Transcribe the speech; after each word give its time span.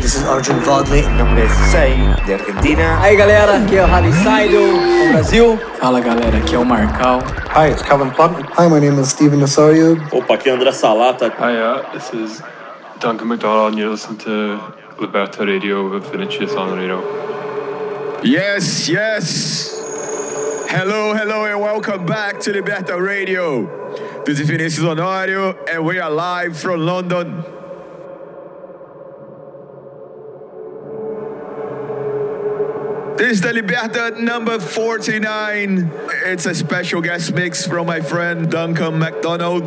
this 0.00 0.16
is 0.16 0.24
Arjun 0.24 0.60
Vodley. 0.60 1.02
Meu 1.02 1.26
nome 1.26 1.42
é 1.42 1.48
Sai, 1.70 1.94
de 2.24 2.32
Argentina. 2.32 3.00
Aí 3.00 3.16
galera, 3.16 3.58
aqui 3.58 3.76
é 3.76 3.84
o 3.84 3.86
Rally 3.86 4.12
Saido, 4.12 4.56
do 4.56 5.12
Brasil. 5.12 5.58
Fala 5.78 6.00
galera, 6.00 6.38
aqui 6.38 6.54
é 6.54 6.58
o 6.58 6.64
Marcal. 6.64 7.22
Hi, 7.54 7.70
it's 7.70 7.82
Calvin 7.82 8.10
Plum. 8.10 8.34
Hi, 8.56 8.68
my 8.68 8.80
name 8.80 8.98
is 9.00 9.08
Steven 9.10 9.42
Osorio. 9.42 10.00
Opa, 10.12 10.34
aqui 10.34 10.48
é 10.48 10.52
André 10.52 10.72
Salata. 10.72 11.28
Hi, 11.38 11.56
uh, 11.56 11.92
this 11.92 12.12
is 12.14 12.42
Duncan 13.00 13.28
McDonald, 13.28 13.72
and 13.72 13.78
you're 13.78 13.90
listening 13.90 14.18
to 14.18 14.60
Liberta 14.98 15.44
Radio 15.44 15.90
with 15.90 16.10
Vinicius 16.10 16.52
Honorio. 16.54 17.02
Yes, 18.22 18.88
yes. 18.88 19.76
Hello, 20.68 21.14
hello, 21.14 21.44
and 21.44 21.60
welcome 21.60 22.06
back 22.06 22.40
to 22.40 22.52
Liberta 22.52 22.98
Radio. 22.98 24.24
This 24.24 24.40
is 24.40 24.48
Vinicius 24.48 24.84
Honorio, 24.84 25.56
and 25.68 25.84
we 25.84 25.98
are 25.98 26.10
live 26.10 26.56
from 26.56 26.80
London. 26.86 27.59
This 33.20 33.32
is 33.32 33.40
the 33.42 33.52
Liberta 33.52 34.18
number 34.18 34.58
49. 34.58 35.90
It's 36.24 36.46
a 36.46 36.54
special 36.54 37.02
guest 37.02 37.34
mix 37.34 37.66
from 37.66 37.86
my 37.86 38.00
friend 38.00 38.50
Duncan 38.50 38.98
McDonald. 38.98 39.62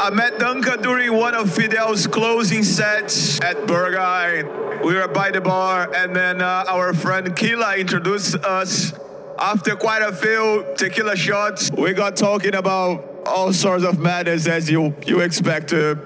I 0.00 0.08
met 0.08 0.38
Duncan 0.38 0.80
during 0.80 1.12
one 1.12 1.34
of 1.34 1.54
Fidel's 1.54 2.06
closing 2.06 2.62
sets 2.62 3.38
at 3.42 3.58
Berghain. 3.66 4.82
We 4.82 4.94
were 4.94 5.06
by 5.06 5.32
the 5.32 5.42
bar, 5.42 5.94
and 5.94 6.16
then 6.16 6.40
uh, 6.40 6.64
our 6.66 6.94
friend 6.94 7.36
Kila 7.36 7.76
introduced 7.76 8.36
us. 8.36 8.94
After 9.38 9.76
quite 9.76 10.00
a 10.00 10.12
few 10.14 10.64
tequila 10.78 11.14
shots, 11.14 11.70
we 11.72 11.92
got 11.92 12.16
talking 12.16 12.54
about 12.54 13.26
all 13.26 13.52
sorts 13.52 13.84
of 13.84 13.98
matters 13.98 14.46
as 14.46 14.70
you 14.70 14.96
you 15.04 15.20
expect 15.20 15.68
to. 15.68 15.98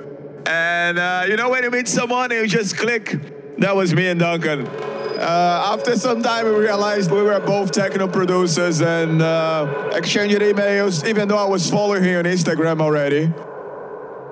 And 0.47 0.99
uh, 0.99 1.27
you 1.29 1.37
know 1.37 1.49
when 1.49 1.63
you 1.63 1.71
meet 1.71 1.87
someone 1.87 2.33
you 2.33 2.49
just 2.49 2.77
click, 2.77 3.15
that 3.59 3.77
was 3.77 3.95
me 3.95 4.09
and 4.09 4.19
Duncan. 4.19 4.69
Uh, 5.21 5.75
after 5.75 5.97
some 5.97 6.23
time, 6.23 6.47
we 6.47 6.53
realized 6.53 7.11
we 7.11 7.21
were 7.21 7.39
both 7.41 7.73
techno 7.73 8.09
producers 8.09 8.81
and 8.81 9.21
uh, 9.21 9.91
exchanged 9.93 10.39
emails, 10.39 11.07
even 11.07 11.29
though 11.29 11.37
I 11.37 11.45
was 11.45 11.69
following 11.69 12.03
him 12.03 12.21
on 12.21 12.25
Instagram 12.25 12.81
already. 12.81 13.31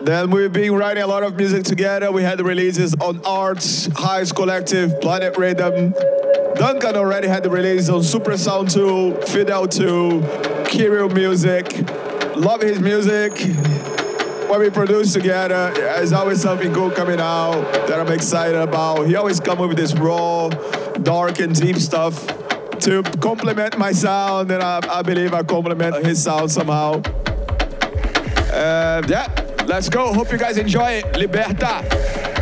Then 0.00 0.30
we've 0.30 0.50
been 0.50 0.72
writing 0.74 1.02
a 1.02 1.06
lot 1.06 1.24
of 1.24 1.36
music 1.36 1.64
together. 1.64 2.10
We 2.10 2.22
had 2.22 2.40
releases 2.40 2.94
on 2.94 3.20
Arts, 3.26 3.86
Highs 3.96 4.32
Collective, 4.32 4.98
Planet 5.02 5.36
Rhythm. 5.36 5.92
Duncan 6.54 6.96
already 6.96 7.28
had 7.28 7.42
the 7.42 7.50
release 7.50 7.90
on 7.90 8.02
Super 8.02 8.38
Sound 8.38 8.70
2, 8.70 9.20
Fidel 9.26 9.68
2, 9.68 10.64
Kirill 10.68 11.10
Music. 11.10 11.70
Love 12.34 12.62
his 12.62 12.80
music. 12.80 13.32
When 14.48 14.60
we 14.60 14.70
produce 14.70 15.12
together, 15.12 15.70
there's 15.74 16.14
always 16.14 16.40
something 16.40 16.72
cool 16.72 16.90
coming 16.90 17.20
out 17.20 17.70
that 17.86 18.00
I'm 18.00 18.10
excited 18.10 18.56
about. 18.56 19.06
He 19.06 19.14
always 19.14 19.40
come 19.40 19.58
with 19.58 19.76
this 19.76 19.92
raw, 19.94 20.48
dark, 21.02 21.38
and 21.40 21.54
deep 21.54 21.76
stuff 21.76 22.26
to 22.80 23.02
complement 23.20 23.76
my 23.76 23.92
sound, 23.92 24.50
and 24.50 24.62
I, 24.62 24.80
I 24.88 25.02
believe 25.02 25.34
I 25.34 25.42
complement 25.42 26.04
his 26.06 26.22
sound 26.22 26.50
somehow. 26.50 27.02
Uh, 28.50 29.02
yeah, 29.06 29.26
let's 29.66 29.90
go. 29.90 30.14
Hope 30.14 30.32
you 30.32 30.38
guys 30.38 30.56
enjoy 30.56 30.92
it. 30.92 31.04
Liberta. 31.12 32.37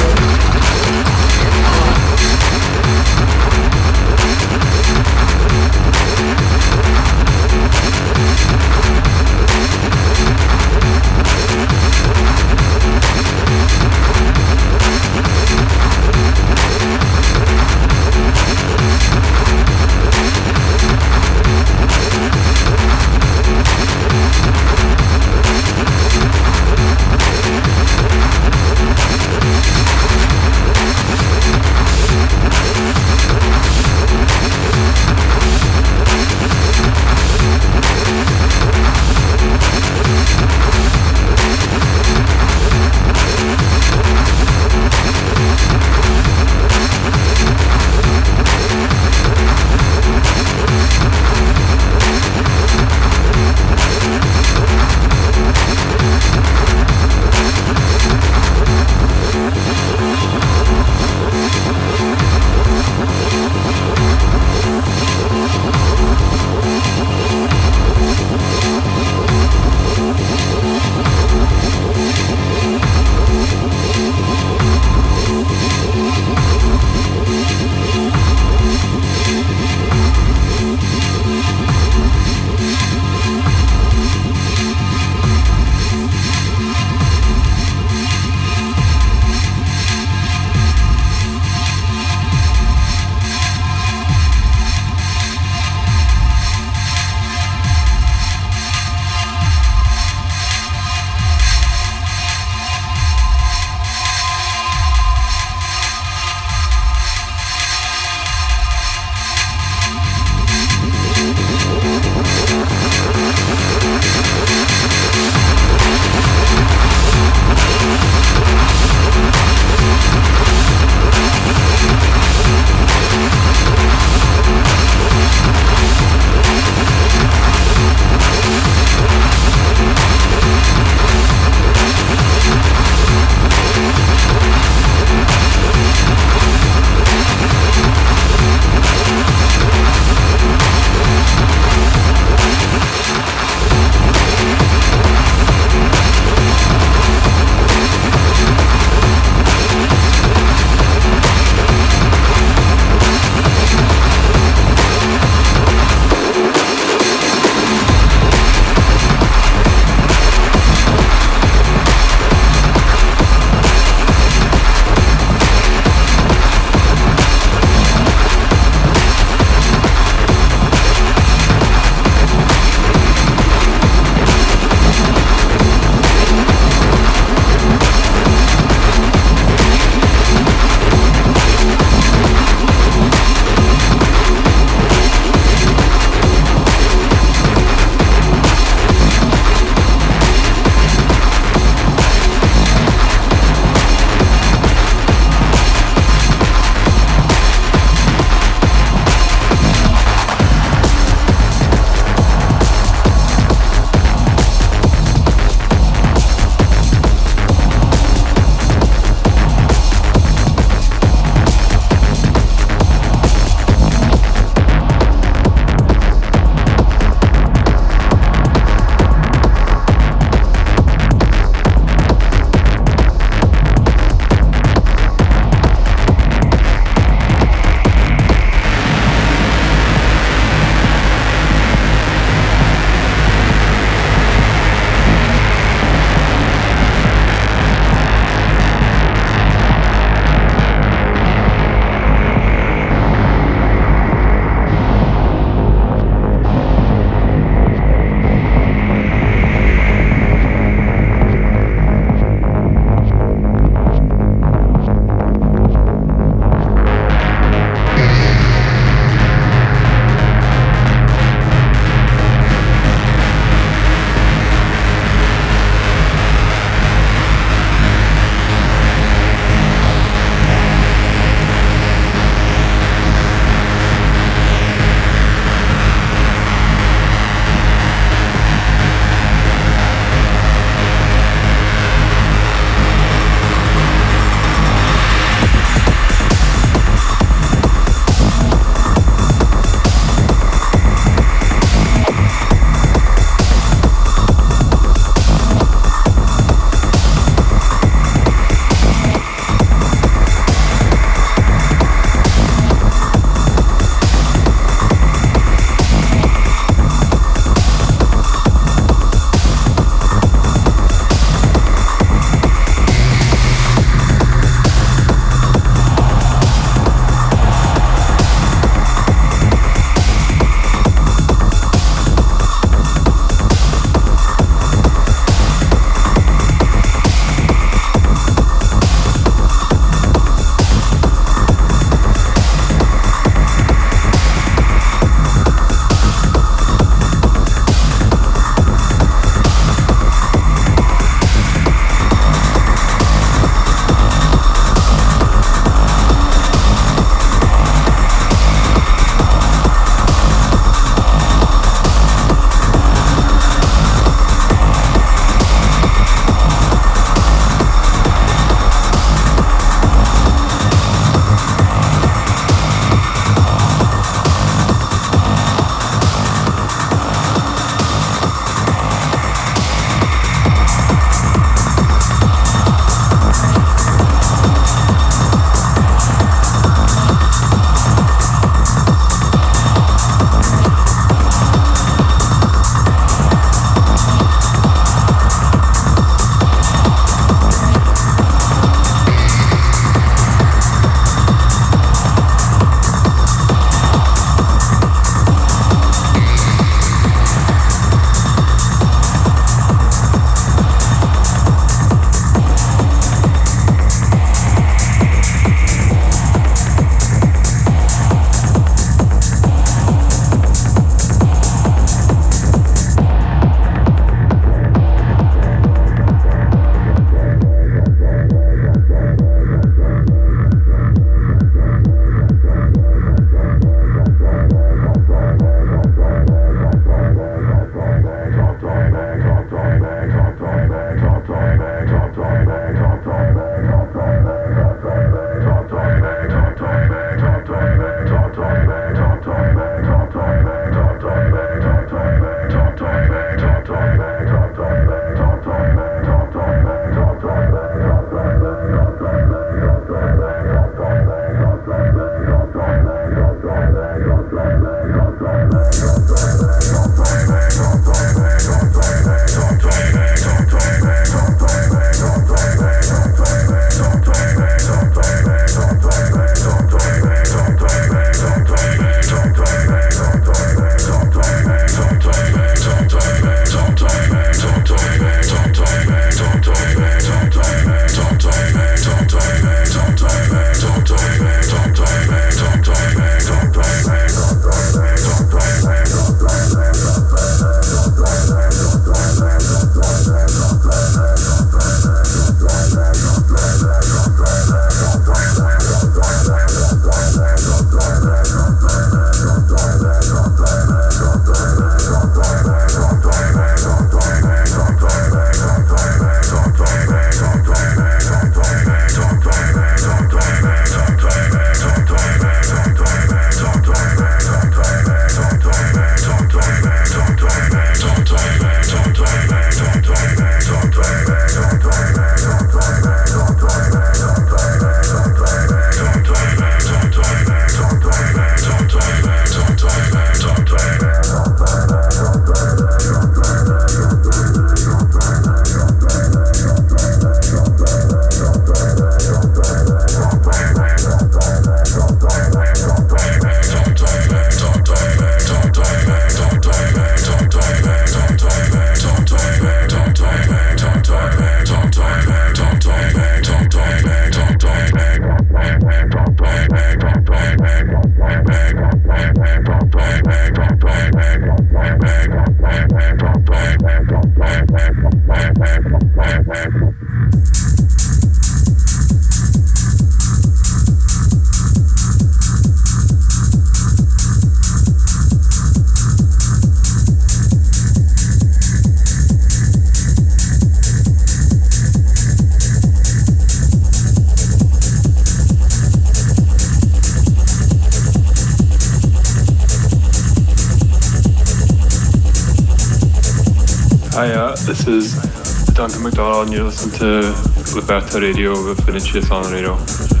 This 594.51 594.67
is 594.67 595.45
Duncan 595.53 595.81
McDonald, 595.83 596.25
and 596.25 596.33
you're 596.33 596.43
listening 596.43 596.77
to 596.79 597.13
Liberta 597.55 598.01
Radio 598.01 598.31
with 598.31 598.59
Vinicius 598.65 599.05
Honorio. 599.05 600.00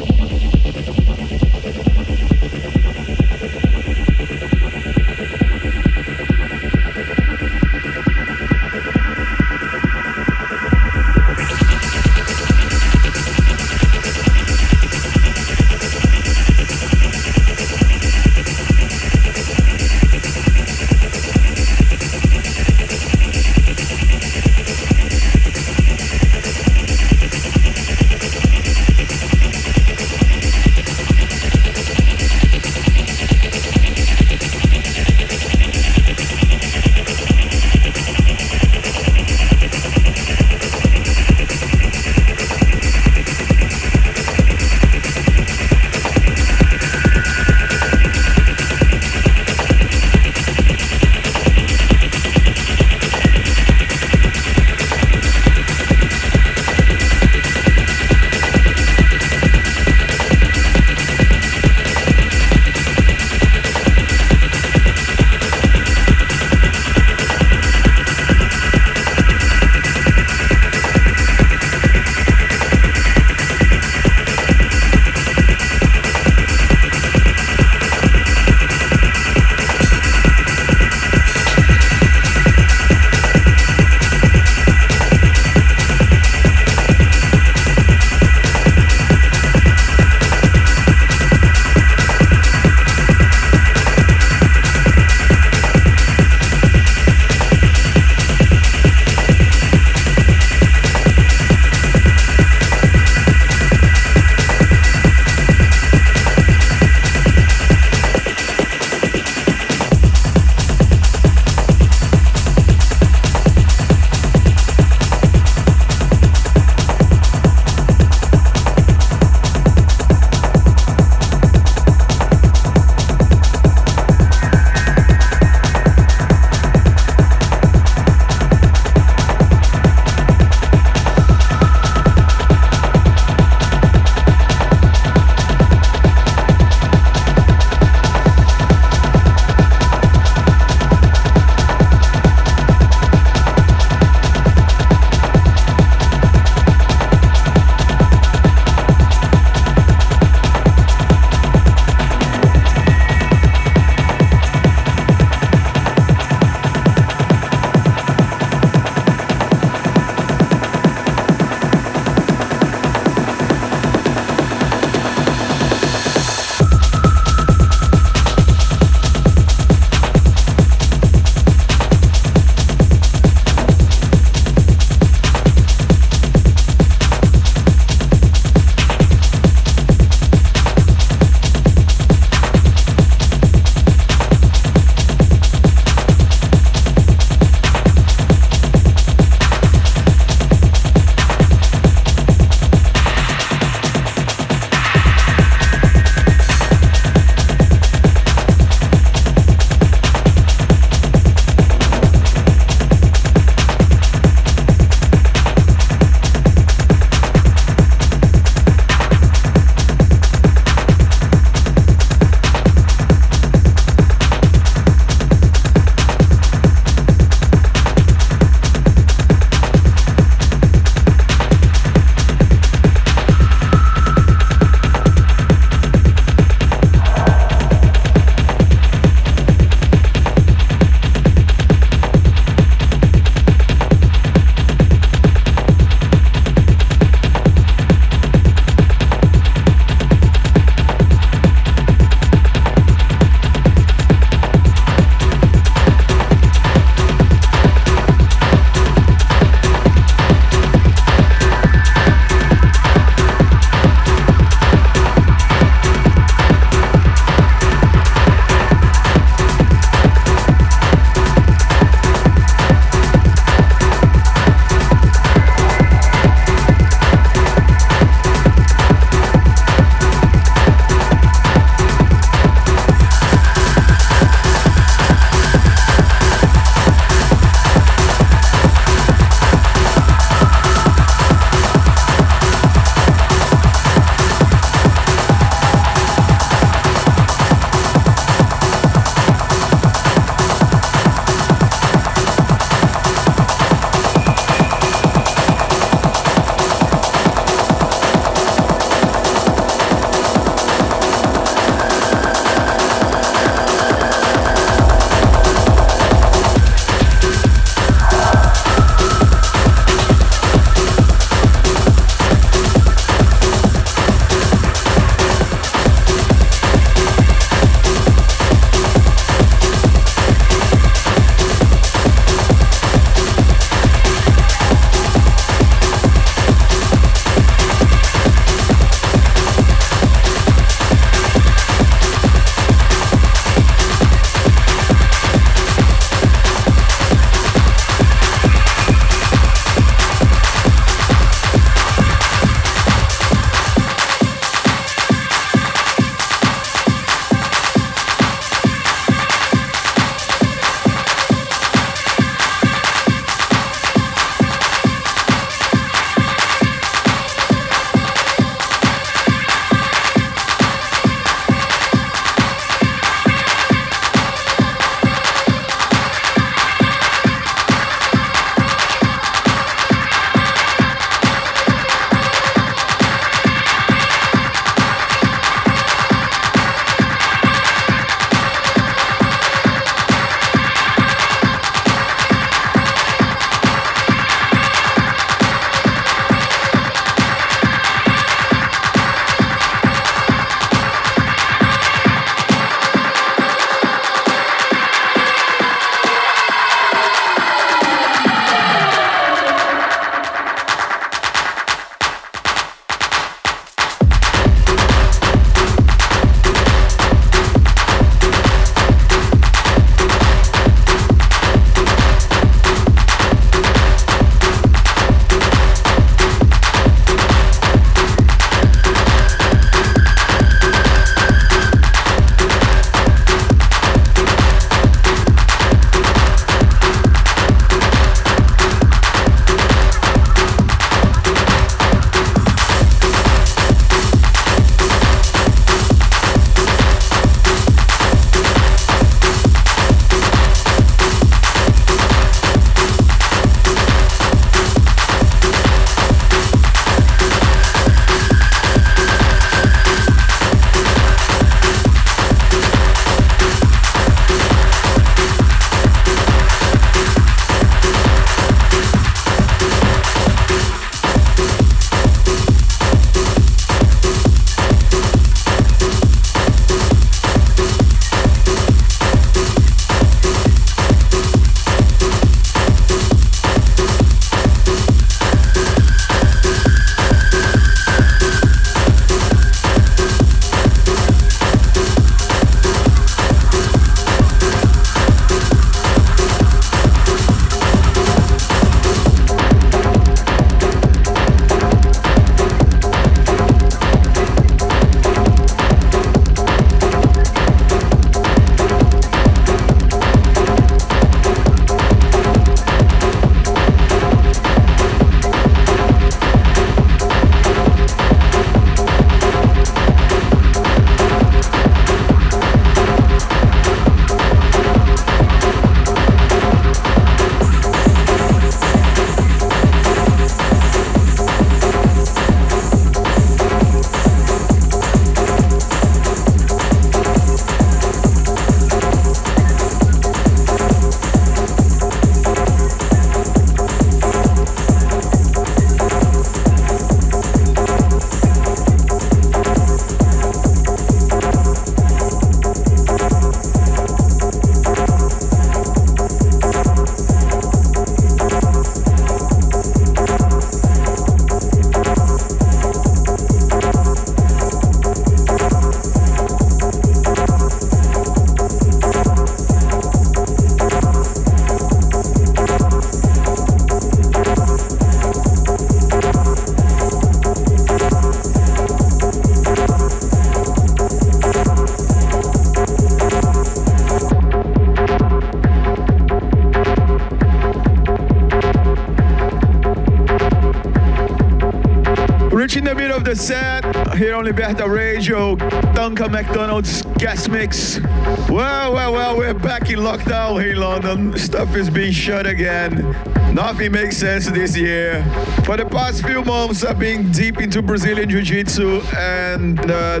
On 584.22 584.28
Liberta 584.28 584.68
Radio, 584.68 585.36
Duncan 585.74 586.12
McDonald's 586.12 586.82
guest 586.98 587.28
mix. 587.28 587.80
Well, 588.28 588.72
well, 588.72 588.92
well, 588.92 589.16
we're 589.16 589.34
back 589.34 589.70
in 589.70 589.80
lockdown 589.80 590.48
in 590.48 590.58
London. 590.58 591.16
Stuff 591.18 591.56
is 591.56 591.68
being 591.68 591.92
shut 591.92 592.26
again. 592.26 592.94
Nothing 593.34 593.72
makes 593.72 593.96
sense 593.96 594.26
this 594.26 594.56
year. 594.56 595.02
For 595.44 595.56
the 595.56 595.64
past 595.64 596.04
few 596.04 596.22
months, 596.22 596.64
I've 596.64 596.78
been 596.78 597.10
deep 597.10 597.40
into 597.40 597.62
Brazilian 597.62 598.08
Jiu 598.08 598.22
Jitsu 598.22 598.80
and 598.96 599.58
uh, 599.70 600.00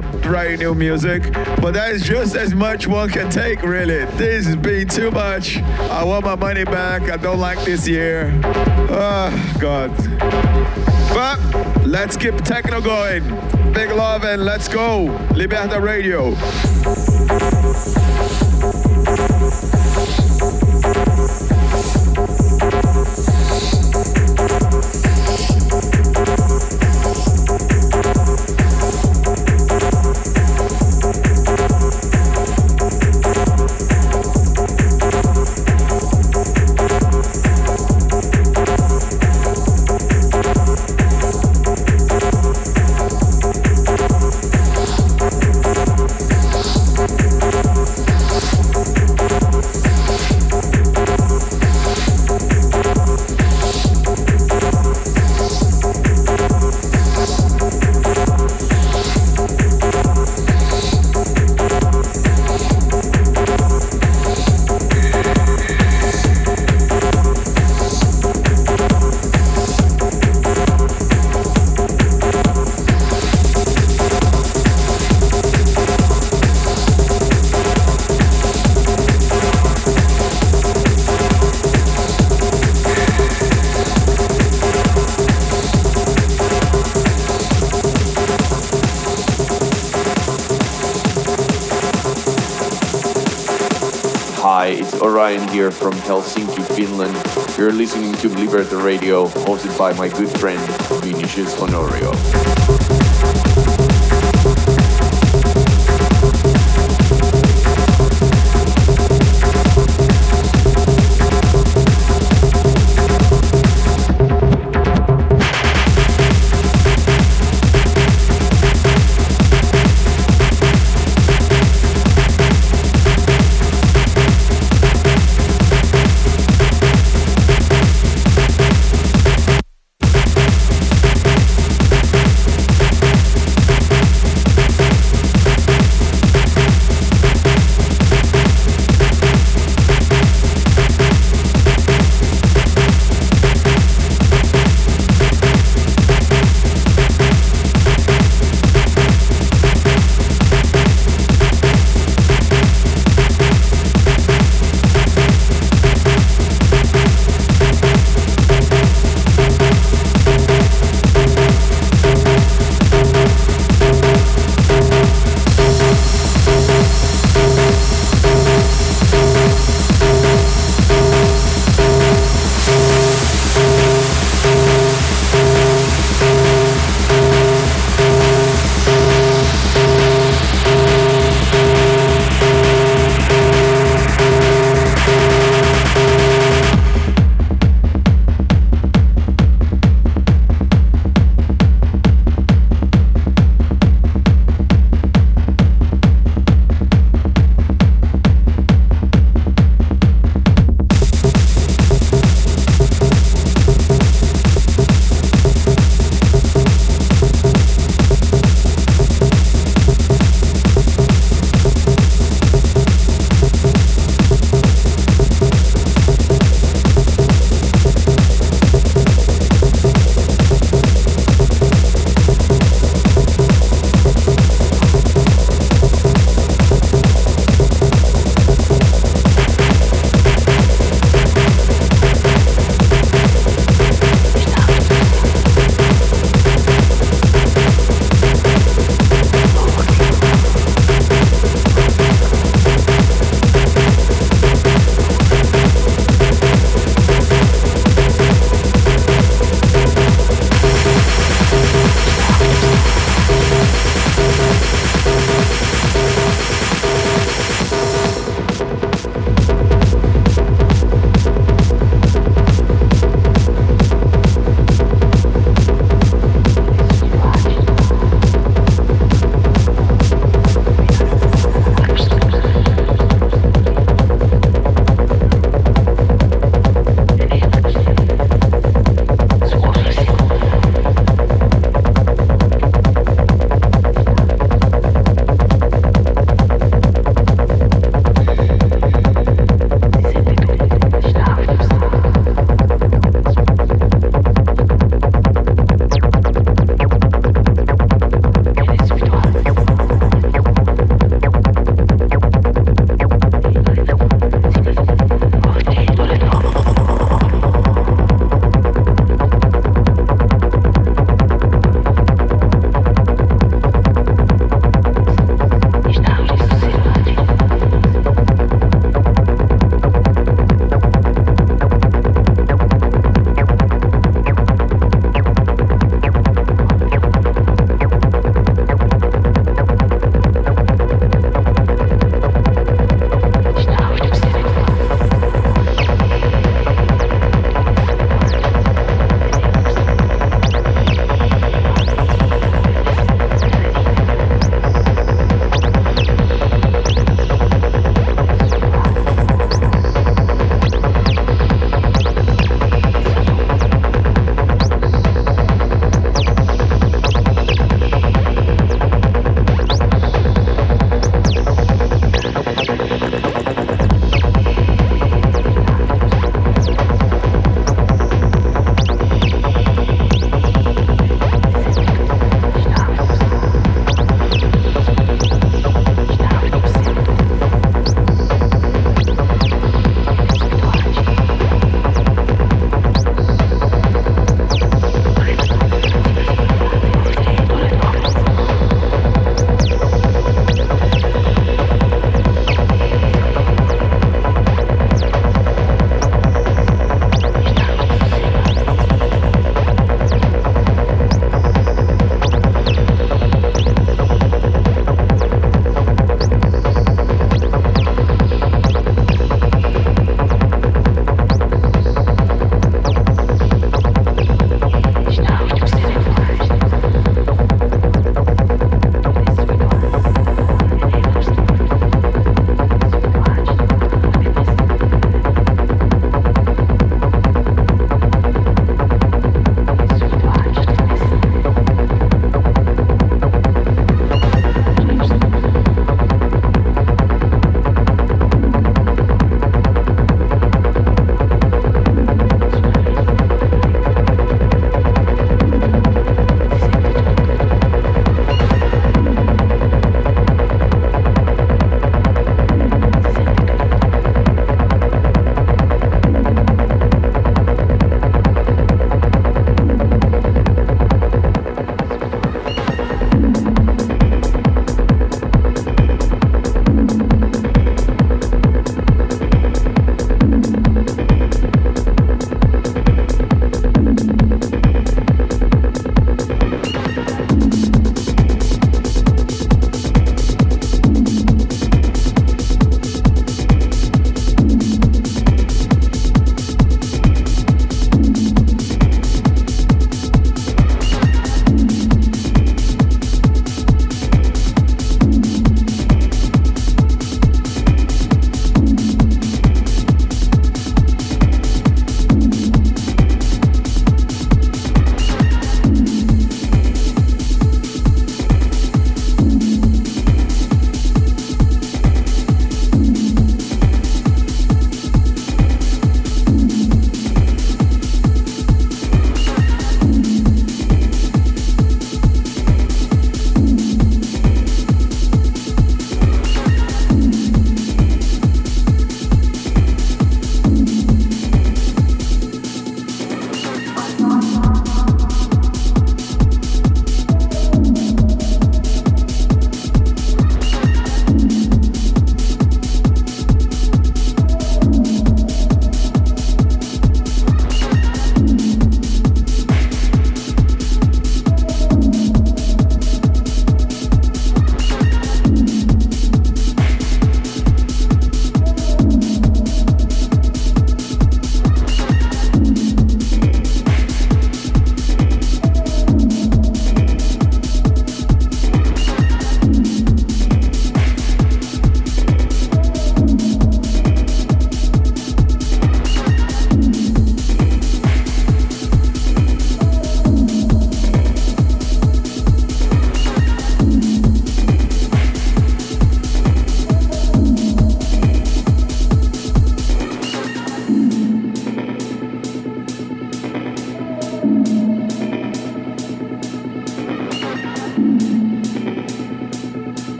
new 0.56 0.74
music. 0.74 1.32
But 1.60 1.72
that 1.72 1.92
is 1.92 2.02
just 2.02 2.36
as 2.36 2.54
much 2.54 2.86
one 2.86 3.08
can 3.08 3.30
take, 3.30 3.62
really. 3.62 4.04
This 4.16 4.46
is 4.46 4.56
being 4.56 4.88
too 4.88 5.10
much. 5.10 5.56
I 5.58 6.04
want 6.04 6.24
my 6.24 6.36
money 6.36 6.64
back. 6.64 7.10
I 7.10 7.16
don't 7.16 7.40
like 7.40 7.64
this 7.64 7.88
year. 7.88 8.38
Oh, 8.44 9.56
God. 9.58 9.90
But 11.14 11.86
let's 11.86 12.16
keep 12.16 12.36
techno 12.36 12.80
going. 12.80 13.51
Big 13.72 13.90
love 13.90 14.24
and 14.24 14.44
let's 14.44 14.68
go. 14.68 15.06
Liberta 15.34 15.80
Radio. 15.80 16.32
From 95.82 95.94
Helsinki, 95.94 96.62
Finland. 96.76 97.16
You're 97.58 97.72
listening 97.72 98.12
to 98.14 98.28
Liberta 98.28 98.82
Radio, 98.82 99.26
hosted 99.26 99.76
by 99.76 99.92
my 99.94 100.08
good 100.08 100.30
friend 100.38 100.60
Vinicius 101.02 101.56
Honorio. 101.56 103.01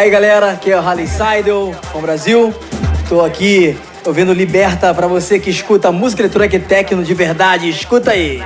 Aí 0.00 0.08
galera, 0.08 0.52
aqui 0.52 0.72
é 0.72 0.76
o 0.76 0.80
Harley 0.80 1.06
Seidel, 1.06 1.74
com 1.92 2.00
Brasil. 2.00 2.54
Tô 3.06 3.22
aqui 3.22 3.78
ouvindo 4.06 4.32
Liberta 4.32 4.94
pra 4.94 5.06
você 5.06 5.38
que 5.38 5.50
escuta 5.50 5.92
música 5.92 6.22
eletrônica 6.22 6.56
e 6.56 6.58
techno 6.58 7.04
de 7.04 7.12
verdade. 7.12 7.68
Escuta 7.68 8.12
aí. 8.12 8.42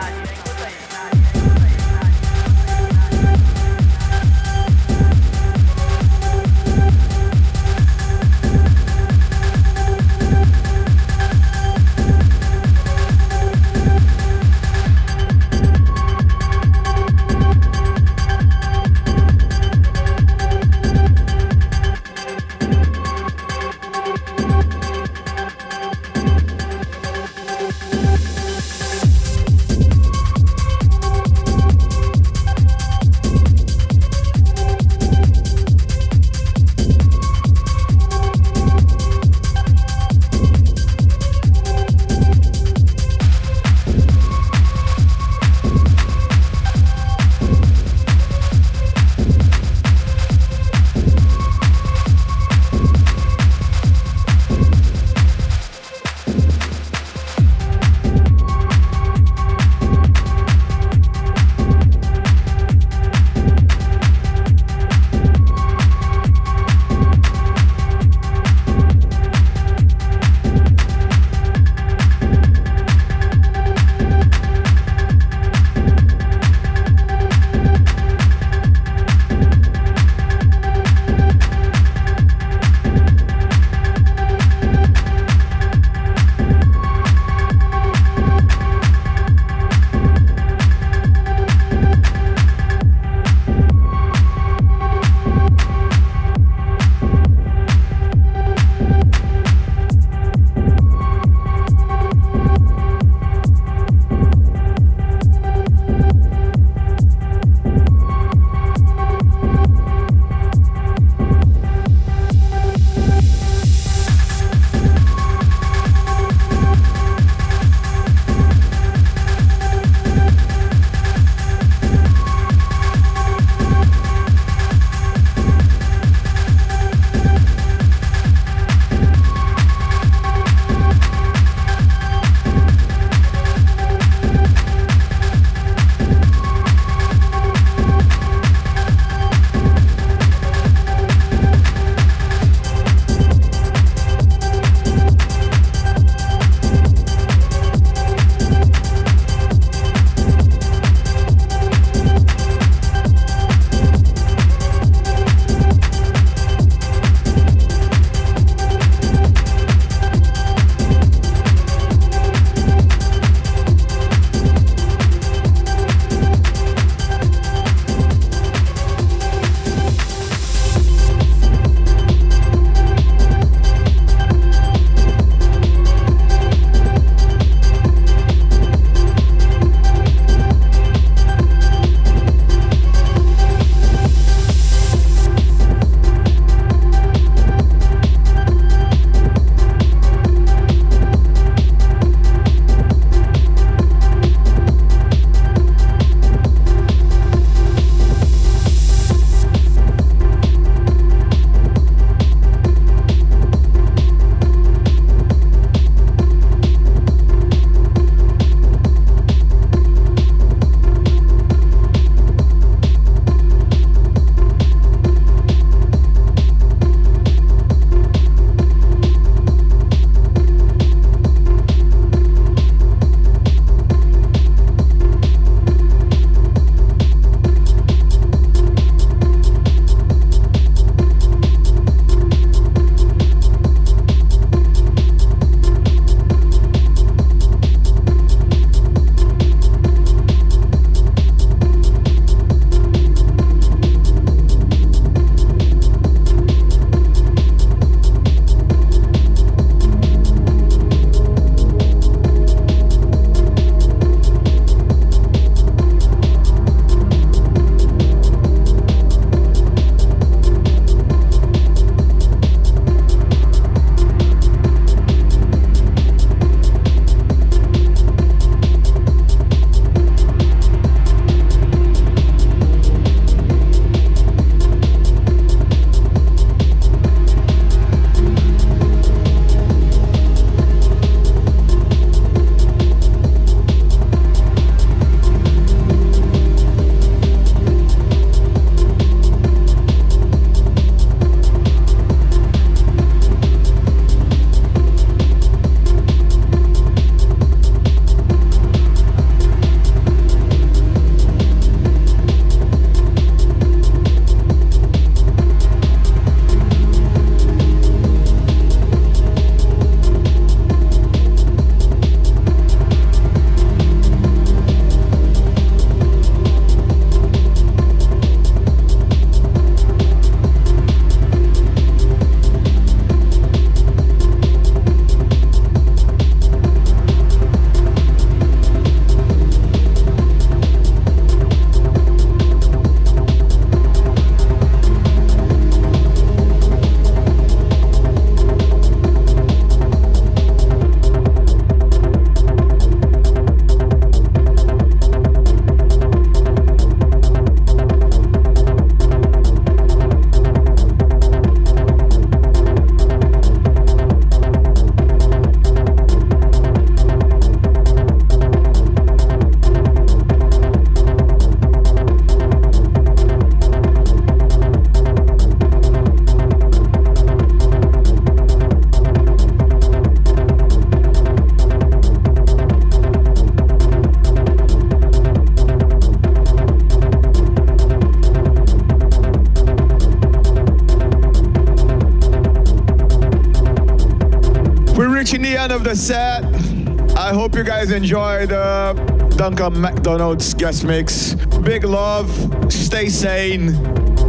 You 387.64 387.70
guys 387.70 387.90
enjoyed 387.92 388.50
the 388.50 388.92
Duncan 389.36 389.80
McDonald's 389.80 390.52
guest 390.52 390.84
mix. 390.84 391.34
Big 391.62 391.84
love, 391.84 392.30
stay 392.70 393.08
sane, 393.08 393.74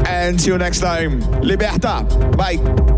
and 0.07 0.39
see 0.39 0.51
you 0.51 0.57
next 0.57 0.79
time. 0.79 1.19
Liberta. 1.41 2.05
Bye. 2.37 2.94